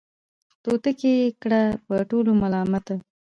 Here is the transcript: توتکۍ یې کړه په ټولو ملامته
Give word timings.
توتکۍ 0.63 1.11
یې 1.19 1.27
کړه 1.41 1.61
په 1.87 1.95
ټولو 2.09 2.31
ملامته 2.41 2.95